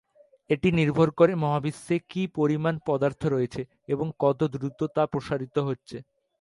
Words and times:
এটা 0.49 0.69
নির্ভর 0.71 1.09
করে 1.19 1.33
মহাবিশ্বে 1.43 1.95
কি 2.11 2.21
পরিমাণ 2.37 2.75
পদার্থ 2.87 3.21
রয়েছে 3.25 3.61
এবং 3.89 4.07
কত 4.19 4.39
দ্রুত 4.53 4.79
তা 4.95 5.03
প্রসারিত 5.11 5.55
হচ্ছে। 5.67 5.97